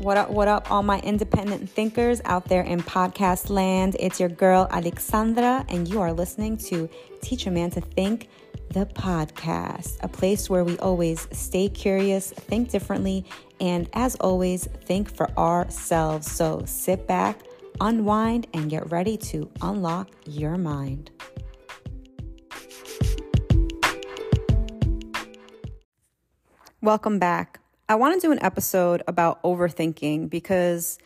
[0.00, 3.98] What up, what up, all my independent thinkers out there in podcast land?
[4.00, 6.88] It's your girl, Alexandra, and you are listening to
[7.20, 8.30] Teach a Man to Think,
[8.70, 13.26] the podcast, a place where we always stay curious, think differently,
[13.60, 16.32] and as always, think for ourselves.
[16.32, 17.42] So sit back,
[17.78, 21.10] unwind, and get ready to unlock your mind.
[26.80, 27.60] Welcome back.
[27.90, 30.96] I want to do an episode about overthinking because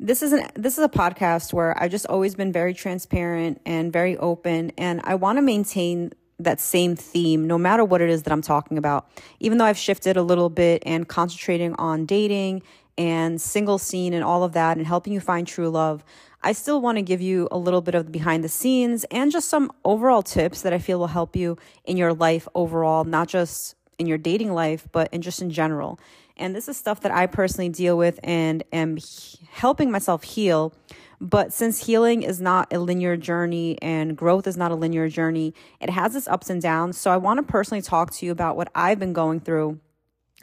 [0.00, 3.92] this is an this is a podcast where I've just always been very transparent and
[3.92, 8.22] very open and I want to maintain that same theme no matter what it is
[8.22, 9.10] that I'm talking about.
[9.40, 12.62] Even though I've shifted a little bit and concentrating on dating
[12.96, 16.02] and single scene and all of that and helping you find true love,
[16.42, 19.50] I still want to give you a little bit of behind the scenes and just
[19.50, 23.74] some overall tips that I feel will help you in your life overall, not just
[23.98, 25.98] in your dating life, but in just in general.
[26.36, 30.72] And this is stuff that I personally deal with and am he- helping myself heal.
[31.20, 35.54] But since healing is not a linear journey and growth is not a linear journey,
[35.80, 36.98] it has its ups and downs.
[36.98, 39.78] So I want to personally talk to you about what I've been going through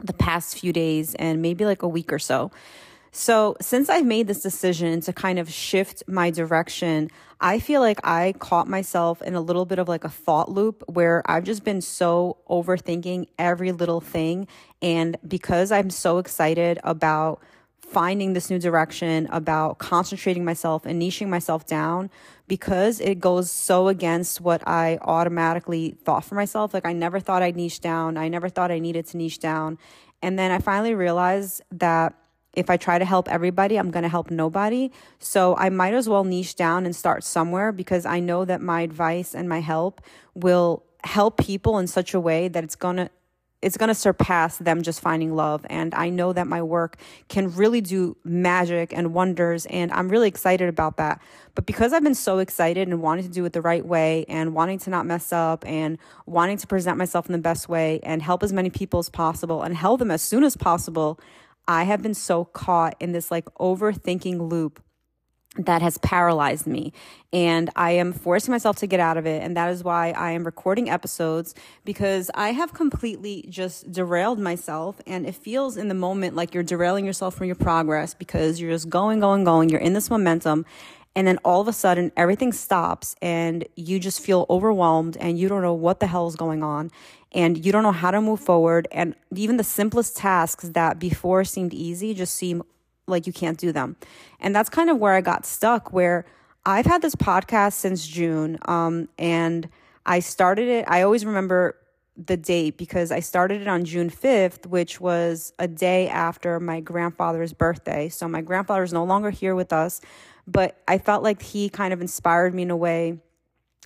[0.01, 2.51] the past few days and maybe like a week or so.
[3.11, 7.09] So, since I've made this decision to kind of shift my direction,
[7.41, 10.83] I feel like I caught myself in a little bit of like a thought loop
[10.87, 14.47] where I've just been so overthinking every little thing.
[14.81, 17.41] And because I'm so excited about
[17.79, 22.11] finding this new direction, about concentrating myself and niching myself down,
[22.47, 26.73] because it goes so against what I automatically thought for myself.
[26.73, 29.79] Like, I never thought I'd niche down, I never thought I needed to niche down.
[30.21, 32.13] And then I finally realized that
[32.53, 34.91] if I try to help everybody, I'm going to help nobody.
[35.19, 38.81] So I might as well niche down and start somewhere because I know that my
[38.81, 40.01] advice and my help
[40.33, 43.09] will help people in such a way that it's going to
[43.61, 47.53] it's going to surpass them just finding love and i know that my work can
[47.55, 51.21] really do magic and wonders and i'm really excited about that
[51.55, 54.53] but because i've been so excited and wanting to do it the right way and
[54.53, 58.21] wanting to not mess up and wanting to present myself in the best way and
[58.21, 61.19] help as many people as possible and help them as soon as possible
[61.69, 64.81] I have been so caught in this like overthinking loop
[65.55, 66.93] that has paralyzed me.
[67.31, 69.43] And I am forcing myself to get out of it.
[69.43, 71.53] And that is why I am recording episodes
[71.85, 74.99] because I have completely just derailed myself.
[75.05, 78.71] And it feels in the moment like you're derailing yourself from your progress because you're
[78.71, 79.69] just going, going, going.
[79.69, 80.65] You're in this momentum.
[81.15, 85.49] And then all of a sudden, everything stops and you just feel overwhelmed and you
[85.49, 86.91] don't know what the hell is going on
[87.31, 88.87] and you don't know how to move forward.
[88.91, 92.63] And even the simplest tasks that before seemed easy just seem
[93.07, 93.97] like you can't do them.
[94.39, 96.25] And that's kind of where I got stuck, where
[96.65, 98.57] I've had this podcast since June.
[98.65, 99.69] Um, and
[100.05, 101.75] I started it, I always remember
[102.25, 106.81] the date because I started it on June 5th, which was a day after my
[106.81, 108.09] grandfather's birthday.
[108.09, 110.01] So my grandfather is no longer here with us,
[110.51, 113.19] but I felt like he kind of inspired me in a way,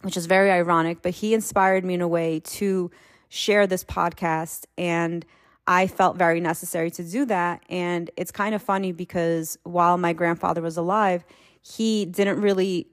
[0.01, 2.89] which is very ironic, but he inspired me in a way to
[3.27, 4.65] share this podcast.
[4.77, 5.25] And
[5.67, 7.63] I felt very necessary to do that.
[7.69, 11.25] And it's kind of funny because while my grandfather was alive,
[11.61, 12.87] he didn't really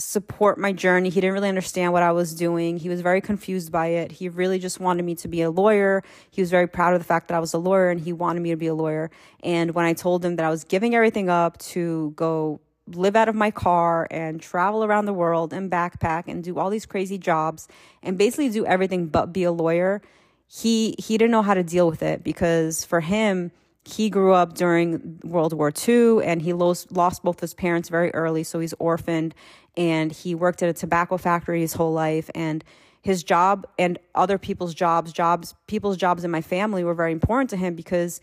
[0.00, 1.08] support my journey.
[1.08, 2.76] He didn't really understand what I was doing.
[2.76, 4.12] He was very confused by it.
[4.12, 6.04] He really just wanted me to be a lawyer.
[6.30, 8.40] He was very proud of the fact that I was a lawyer and he wanted
[8.40, 9.10] me to be a lawyer.
[9.42, 12.60] And when I told him that I was giving everything up to go
[12.94, 16.70] live out of my car and travel around the world and backpack and do all
[16.70, 17.68] these crazy jobs
[18.02, 20.02] and basically do everything but be a lawyer
[20.46, 23.52] he he didn't know how to deal with it because for him
[23.84, 28.12] he grew up during World War II and he lost, lost both his parents very
[28.14, 29.34] early so he's orphaned
[29.76, 32.64] and he worked at a tobacco factory his whole life and
[33.02, 37.50] his job and other people's jobs jobs people's jobs in my family were very important
[37.50, 38.20] to him because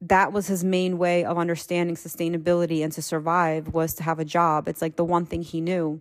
[0.00, 4.24] that was his main way of understanding sustainability and to survive was to have a
[4.24, 4.66] job.
[4.66, 6.00] It's like the one thing he knew.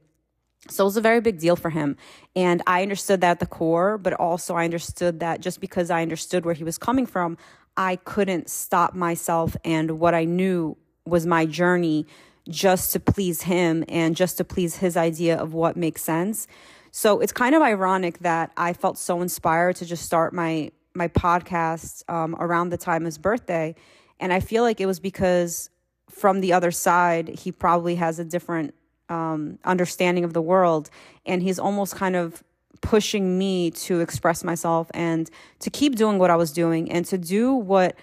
[0.70, 1.98] So it was a very big deal for him.
[2.36, 6.02] And I understood that at the core, but also I understood that just because I
[6.02, 7.38] understood where he was coming from,
[7.78, 12.06] I couldn't stop myself and what I knew was my journey
[12.50, 16.48] just to please him and just to please his idea of what makes sense.
[16.92, 21.08] So it's kind of ironic that I felt so inspired to just start my my
[21.08, 23.76] podcast um, around the time of his birthday.
[24.20, 25.70] And I feel like it was because
[26.10, 28.74] from the other side, he probably has a different
[29.08, 30.90] um, understanding of the world.
[31.26, 32.44] And he's almost kind of
[32.82, 37.18] pushing me to express myself and to keep doing what I was doing and to
[37.18, 37.96] do what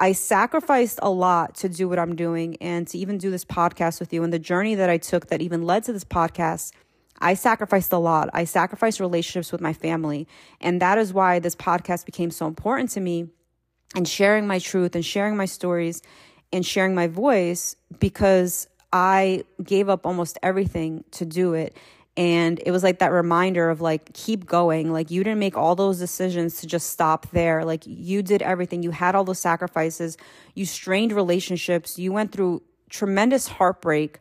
[0.00, 3.98] I sacrificed a lot to do what I'm doing and to even do this podcast
[3.98, 4.22] with you.
[4.22, 6.72] And the journey that I took that even led to this podcast
[7.20, 8.30] I sacrificed a lot.
[8.32, 10.28] I sacrificed relationships with my family.
[10.60, 13.28] And that is why this podcast became so important to me
[13.94, 16.02] and sharing my truth and sharing my stories
[16.52, 21.76] and sharing my voice because I gave up almost everything to do it.
[22.16, 24.92] And it was like that reminder of like, keep going.
[24.92, 27.64] Like, you didn't make all those decisions to just stop there.
[27.64, 28.82] Like, you did everything.
[28.82, 30.16] You had all those sacrifices.
[30.54, 31.96] You strained relationships.
[31.96, 34.18] You went through tremendous heartbreak.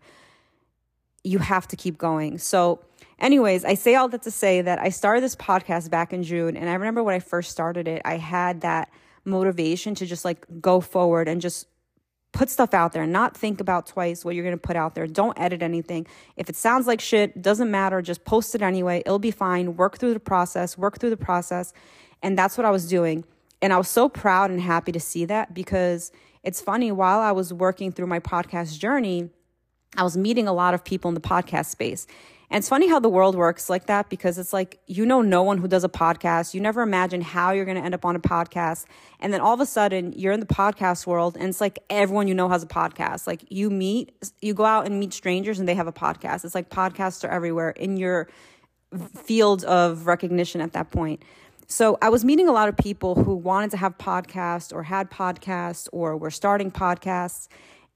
[1.23, 2.38] You have to keep going.
[2.38, 2.81] So,
[3.19, 6.57] anyways, I say all that to say that I started this podcast back in June.
[6.57, 8.89] And I remember when I first started it, I had that
[9.25, 11.67] motivation to just like go forward and just
[12.33, 15.07] put stuff out there not think about twice what you're going to put out there.
[15.07, 16.05] Don't edit anything.
[16.35, 18.01] If it sounds like shit, doesn't matter.
[18.01, 19.01] Just post it anyway.
[19.05, 19.75] It'll be fine.
[19.75, 21.73] Work through the process, work through the process.
[22.21, 23.25] And that's what I was doing.
[23.61, 26.11] And I was so proud and happy to see that because
[26.43, 29.29] it's funny, while I was working through my podcast journey,
[29.95, 32.05] I was meeting a lot of people in the podcast space.
[32.49, 35.44] And it's funny how the world works like that because it's like you know no
[35.44, 36.53] one who does a podcast.
[36.53, 38.85] You never imagine how you're going to end up on a podcast.
[39.19, 42.27] And then all of a sudden you're in the podcast world and it's like everyone
[42.27, 43.27] you know has a podcast.
[43.27, 46.45] Like you meet, you go out and meet strangers and they have a podcast.
[46.45, 48.29] It's like podcasts are everywhere in your
[49.15, 51.23] field of recognition at that point.
[51.67, 55.11] So I was meeting a lot of people who wanted to have podcasts or had
[55.11, 57.49] podcasts or were starting podcasts.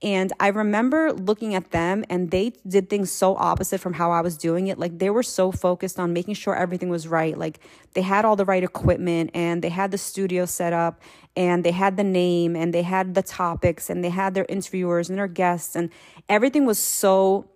[0.03, 4.21] And I remember looking at them and they did things so opposite from how I
[4.21, 4.79] was doing it.
[4.79, 7.37] Like they were so focused on making sure everything was right.
[7.37, 7.59] Like
[7.93, 10.99] they had all the right equipment and they had the studio set up
[11.35, 15.07] and they had the name and they had the topics and they had their interviewers
[15.07, 15.91] and their guests and
[16.27, 17.47] everything was so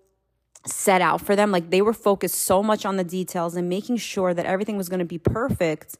[0.64, 1.50] set out for them.
[1.50, 4.88] Like they were focused so much on the details and making sure that everything was
[4.88, 5.98] going to be perfect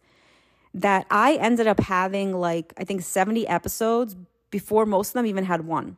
[0.74, 4.14] that I ended up having like, I think 70 episodes
[4.50, 5.96] before most of them even had one.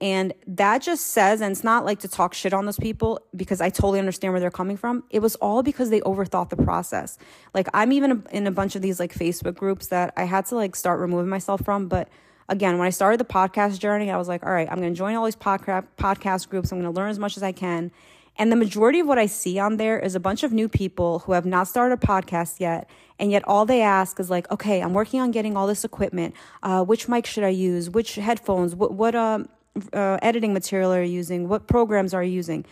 [0.00, 3.60] And that just says, and it's not like to talk shit on those people because
[3.60, 5.04] I totally understand where they're coming from.
[5.10, 7.18] It was all because they overthought the process.
[7.52, 10.54] Like I'm even in a bunch of these like Facebook groups that I had to
[10.54, 11.88] like start removing myself from.
[11.88, 12.08] But
[12.48, 14.98] again, when I started the podcast journey, I was like, all right, I'm going to
[14.98, 16.72] join all these podcast podcast groups.
[16.72, 17.90] I'm going to learn as much as I can.
[18.36, 21.18] And the majority of what I see on there is a bunch of new people
[21.20, 22.88] who have not started a podcast yet.
[23.18, 26.34] And yet all they ask is like, okay, I'm working on getting all this equipment.
[26.62, 27.90] Uh, which mic should I use?
[27.90, 28.74] Which headphones?
[28.74, 29.46] What, what, um, uh,
[29.92, 31.48] editing material are you using?
[31.48, 32.64] What programs are you using?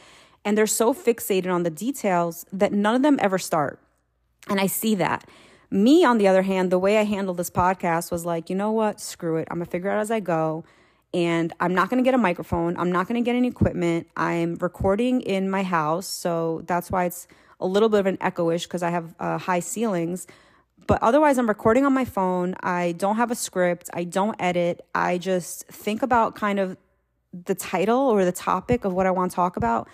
[0.44, 3.80] And they're so fixated on the details that none of them ever start.
[4.48, 5.28] And I see that.
[5.70, 8.72] Me, on the other hand, the way I handled this podcast was like, you know
[8.72, 9.00] what?
[9.00, 9.48] Screw it.
[9.50, 10.64] I'm going to figure out as I go.
[11.12, 12.76] And I'm not going to get a microphone.
[12.78, 14.08] I'm not going to get any equipment.
[14.16, 16.06] I'm recording in my house.
[16.06, 17.26] So that's why it's
[17.60, 20.26] a little bit of an echoish because I have uh, high ceilings.
[20.86, 22.54] But otherwise, I'm recording on my phone.
[22.62, 23.90] I don't have a script.
[23.92, 24.86] I don't edit.
[24.94, 26.78] I just think about kind of
[27.32, 29.88] the title or the topic of what I want to talk about,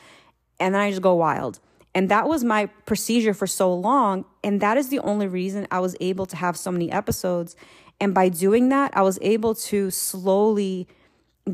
[0.60, 1.60] and then I just go wild.
[1.94, 4.24] And that was my procedure for so long.
[4.42, 7.54] And that is the only reason I was able to have so many episodes.
[8.00, 10.88] And by doing that, I was able to slowly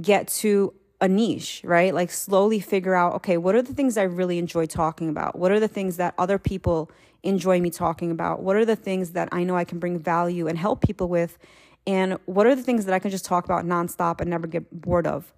[0.00, 1.94] get to a niche, right?
[1.94, 5.38] Like slowly figure out, okay, what are the things I really enjoy talking about?
[5.38, 6.91] What are the things that other people
[7.23, 8.43] enjoy me talking about?
[8.43, 11.38] What are the things that I know I can bring value and help people with?
[11.87, 14.81] And what are the things that I can just talk about nonstop and never get
[14.81, 15.32] bored of?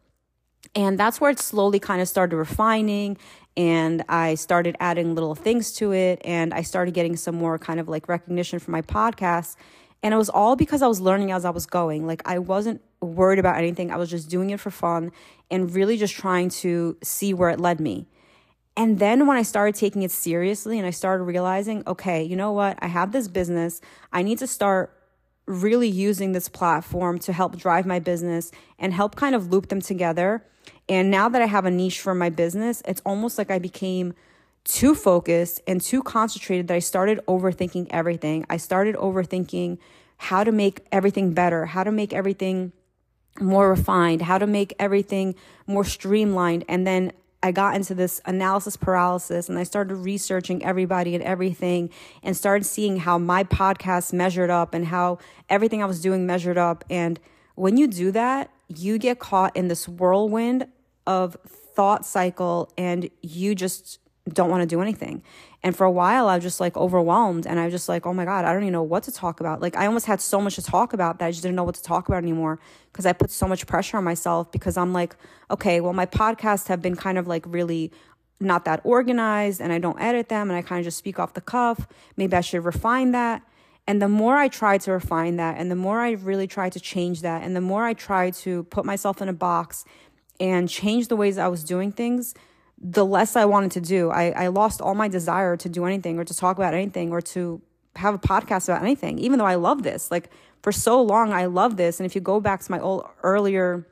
[0.75, 3.19] And that's where it slowly kind of started refining.
[3.57, 6.21] And I started adding little things to it.
[6.25, 9.57] And I started getting some more kind of like recognition for my podcast.
[10.03, 12.07] And it was all because I was learning as I was going.
[12.07, 13.91] Like I wasn't worried about anything.
[13.91, 15.13] I was just doing it for fun
[15.51, 18.07] and really just trying to see where it led me.
[18.77, 22.53] And then when I started taking it seriously and I started realizing, okay, you know
[22.53, 22.79] what?
[22.81, 23.81] I have this business.
[24.13, 24.97] I need to start
[25.47, 29.83] really using this platform to help drive my business and help kind of loop them
[29.83, 30.45] together.
[30.89, 34.15] And now that I have a niche for my business, it's almost like I became
[34.65, 38.45] too focused and too concentrated that I started overthinking everything.
[38.49, 39.79] I started overthinking
[40.19, 42.73] how to make everything better, how to make everything
[43.41, 45.35] more refined, how to make everything
[45.67, 46.65] more streamlined.
[46.69, 47.13] And then
[47.43, 51.91] I got into this analysis paralysis and I started researching everybody and everything
[52.23, 56.59] and started seeing how my podcast measured up and how everything I was doing measured
[56.59, 56.85] up.
[56.89, 57.19] And
[57.57, 60.67] when you do that, you get caught in this whirlwind
[61.07, 63.99] of thought cycle and you just
[64.29, 65.23] don't want to do anything.
[65.65, 68.13] And for a while, I was just like overwhelmed and I was just like, oh
[68.13, 69.61] my God, I don't even know what to talk about.
[69.61, 71.77] Like, I almost had so much to talk about that I just didn't know what
[71.77, 72.59] to talk about anymore
[72.93, 75.17] because I put so much pressure on myself because I'm like,
[75.51, 77.93] okay, well, my podcasts have been kind of like really
[78.41, 81.35] not that organized and I don't edit them and I kind of just speak off
[81.35, 81.87] the cuff.
[82.17, 83.43] Maybe I should refine that.
[83.87, 86.81] And the more I tried to refine that and the more I really tried to
[86.81, 89.85] change that and the more I tried to put myself in a box
[90.39, 92.35] and change the ways I was doing things,
[92.79, 94.11] the less I wanted to do.
[94.11, 97.21] I, I lost all my desire to do anything or to talk about anything or
[97.21, 97.61] to
[97.97, 100.11] have a podcast about anything, even though I love this.
[100.11, 100.31] Like
[100.63, 101.99] for so long, I love this.
[101.99, 103.87] And if you go back to my old earlier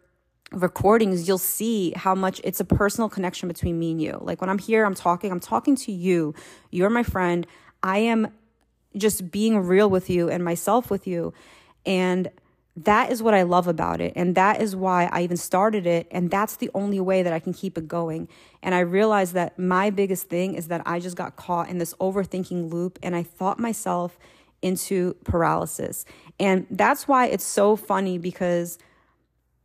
[0.53, 4.19] recordings, you'll see how much it's a personal connection between me and you.
[4.21, 6.35] Like when I'm here, I'm talking, I'm talking to you.
[6.71, 7.47] You're my friend.
[7.83, 8.29] I am
[8.97, 11.33] just being real with you and myself with you.
[11.87, 12.31] And
[12.77, 14.13] that is what I love about it.
[14.17, 16.07] And that is why I even started it.
[16.11, 18.29] And that's the only way that I can keep it going.
[18.63, 21.95] And I realized that my biggest thing is that I just got caught in this
[21.95, 24.19] overthinking loop and I thought myself
[24.63, 26.05] into paralysis.
[26.39, 28.79] And that's why it's so funny because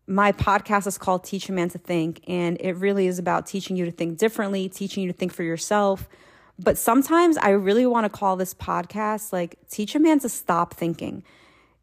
[0.08, 3.76] my podcast is called Teach a Man to Think, and it really is about teaching
[3.76, 6.08] you to think differently, teaching you to think for yourself.
[6.58, 10.74] But sometimes I really want to call this podcast like Teach a Man to Stop
[10.74, 11.24] Thinking.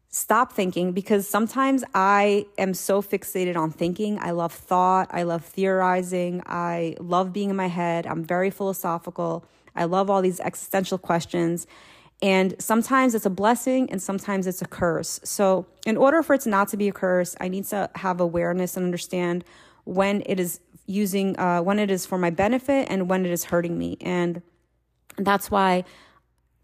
[0.09, 4.19] Stop thinking because sometimes I am so fixated on thinking.
[4.19, 5.09] I love thought.
[5.11, 6.43] I love theorizing.
[6.45, 8.05] I love being in my head.
[8.05, 9.43] I'm very philosophical.
[9.75, 11.65] I love all these existential questions.
[12.21, 15.19] And sometimes it's a blessing and sometimes it's a curse.
[15.23, 18.77] So, in order for it not to be a curse, I need to have awareness
[18.77, 19.43] and understand
[19.83, 23.45] when it is using, uh, when it is for my benefit and when it is
[23.45, 23.97] hurting me.
[23.99, 24.41] And
[25.17, 25.83] that's why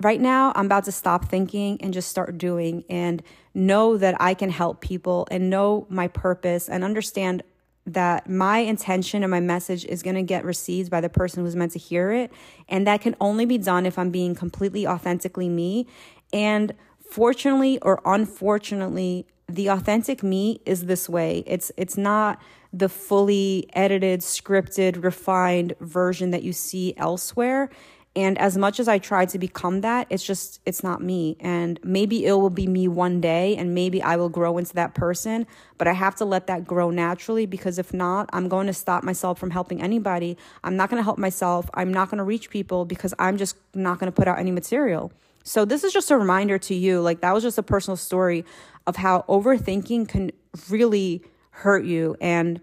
[0.02, 3.22] right now I'm about to stop thinking and just start doing and
[3.54, 7.44] know that I can help people and know my purpose and understand
[7.86, 11.56] that my intention and my message is going to get received by the person who's
[11.56, 12.32] meant to hear it.
[12.68, 15.88] And that can only be done if I'm being completely authentically me.
[16.32, 21.44] And fortunately or unfortunately, the authentic me is this way.
[21.48, 22.40] It's it's not
[22.72, 27.70] the fully edited, scripted, refined version that you see elsewhere.
[28.20, 31.38] And as much as I try to become that, it's just, it's not me.
[31.40, 34.94] And maybe it will be me one day and maybe I will grow into that
[34.94, 35.48] person,
[35.78, 39.06] but I have to let that grow naturally because if not, I'm going to stop
[39.06, 40.38] myself from helping anybody.
[40.66, 41.70] I'm not going to help myself.
[41.76, 44.52] I'm not going to reach people because I'm just not going to put out any
[44.52, 45.14] material.
[45.46, 47.00] So this is just a reminder to you.
[47.00, 48.44] Like that was just a personal story
[48.86, 50.32] of how overthinking can
[50.70, 52.18] really hurt you.
[52.20, 52.60] And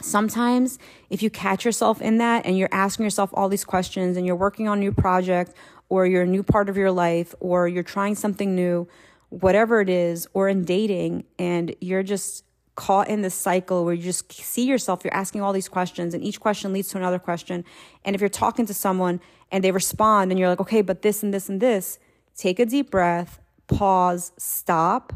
[0.00, 0.78] sometimes
[1.10, 4.36] if you catch yourself in that and you're asking yourself all these questions and you're
[4.36, 5.54] working on a new project
[5.88, 8.86] or you're a new part of your life or you're trying something new
[9.30, 14.02] whatever it is or in dating and you're just caught in this cycle where you
[14.02, 17.64] just see yourself you're asking all these questions and each question leads to another question.
[18.04, 21.22] And if you're talking to someone and they respond and you're like okay but this
[21.22, 21.98] and this and this
[22.36, 25.12] take a deep breath pause stop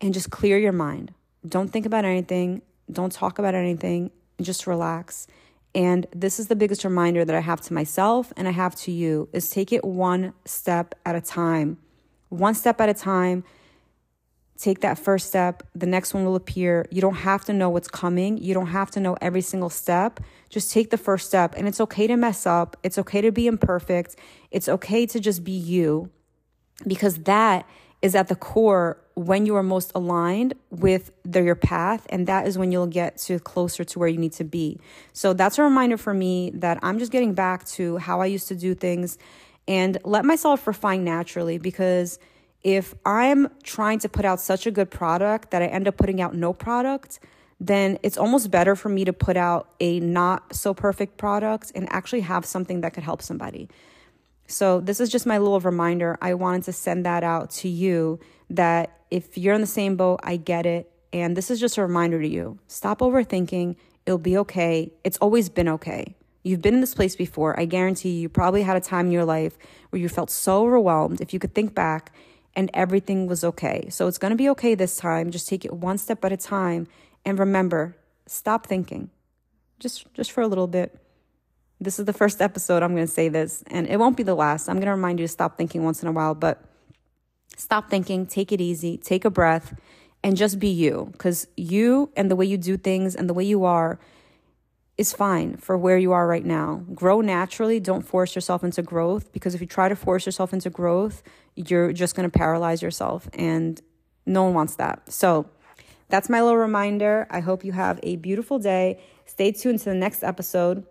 [0.00, 1.14] and just clear your mind.
[1.46, 5.26] Don't think about anything don't talk about anything, just relax.
[5.74, 8.92] And this is the biggest reminder that I have to myself and I have to
[8.92, 11.78] you is take it one step at a time.
[12.30, 13.44] One step at a time.
[14.56, 16.84] Take that first step, the next one will appear.
[16.90, 18.38] You don't have to know what's coming.
[18.38, 20.18] You don't have to know every single step.
[20.48, 21.54] Just take the first step.
[21.56, 22.76] And it's okay to mess up.
[22.82, 24.16] It's okay to be imperfect.
[24.50, 26.10] It's okay to just be you
[26.88, 27.68] because that
[28.02, 32.46] is at the core when you are most aligned with the, your path and that
[32.46, 34.78] is when you'll get to closer to where you need to be.
[35.12, 38.48] So that's a reminder for me that i'm just getting back to how i used
[38.48, 39.18] to do things
[39.66, 42.18] and let myself refine naturally because
[42.62, 46.20] if i'm trying to put out such a good product that i end up putting
[46.20, 47.20] out no product
[47.60, 51.90] then it's almost better for me to put out a not so perfect product and
[51.92, 53.68] actually have something that could help somebody
[54.50, 56.16] so, this is just my little reminder.
[56.22, 60.20] I wanted to send that out to you that if you're in the same boat,
[60.22, 60.90] I get it.
[61.12, 63.76] And this is just a reminder to you stop overthinking.
[64.06, 64.90] It'll be okay.
[65.04, 66.16] It's always been okay.
[66.42, 67.60] You've been in this place before.
[67.60, 69.58] I guarantee you, you probably had a time in your life
[69.90, 71.20] where you felt so overwhelmed.
[71.20, 72.14] If you could think back
[72.56, 73.88] and everything was okay.
[73.90, 75.30] So, it's going to be okay this time.
[75.30, 76.86] Just take it one step at a time.
[77.22, 79.10] And remember, stop thinking
[79.78, 80.98] just just for a little bit
[81.80, 84.34] this is the first episode I'm going to say this, and it won't be the
[84.34, 84.68] last.
[84.68, 86.62] I'm going to remind you to stop thinking once in a while, but
[87.56, 89.74] stop thinking, take it easy, take a breath,
[90.24, 91.08] and just be you.
[91.12, 93.98] Because you and the way you do things and the way you are
[94.96, 96.82] is fine for where you are right now.
[96.92, 97.78] Grow naturally.
[97.78, 101.22] Don't force yourself into growth because if you try to force yourself into growth,
[101.54, 103.80] you're just going to paralyze yourself, and
[104.26, 105.10] no one wants that.
[105.12, 105.48] So,
[106.10, 107.26] that's my little reminder.
[107.30, 108.98] I hope you have a beautiful day.
[109.26, 110.86] Stay tuned to the next episode.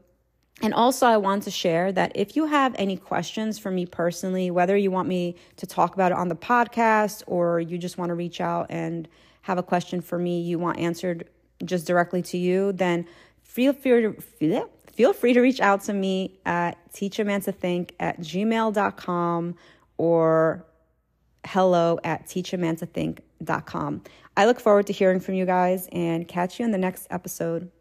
[0.62, 4.50] And also, I want to share that if you have any questions for me personally,
[4.50, 8.10] whether you want me to talk about it on the podcast or you just want
[8.10, 9.08] to reach out and
[9.44, 11.30] have a question for me you want answered
[11.64, 13.06] just directly to you, then
[13.44, 19.56] feel free to, feel free to reach out to me at teachamantothink at gmail.com
[19.98, 20.66] or
[21.46, 24.02] hello at teachamantothink.com.
[24.36, 27.72] I look forward to hearing from you guys and catch you in the next episode.